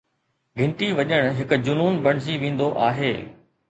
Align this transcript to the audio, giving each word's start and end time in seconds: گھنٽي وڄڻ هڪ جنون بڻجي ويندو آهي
گھنٽي 0.57 0.87
وڄڻ 0.97 1.23
هڪ 1.37 1.49
جنون 1.65 1.93
بڻجي 2.05 2.35
ويندو 2.41 2.67
آهي 2.89 3.13